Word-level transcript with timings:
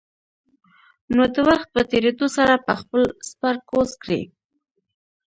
نو 1.15 1.23
د 1.33 1.35
وخت 1.47 1.67
په 1.75 1.81
تېرېدو 1.91 2.25
سره 2.37 2.53
به 2.65 2.73
خپل 2.81 3.01
سپر 3.29 3.55
کوز 3.69 3.91
کړي. 4.03 4.21